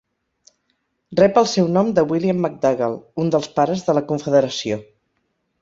Rep 1.19 1.37
el 1.41 1.47
seu 1.51 1.69
nom 1.75 1.91
de 1.99 2.05
William 2.13 2.41
McDougall, 2.45 2.97
un 3.25 3.31
dels 3.37 3.53
pares 3.61 3.87
de 3.91 3.97
la 3.99 4.07
Confederació. 4.13 4.83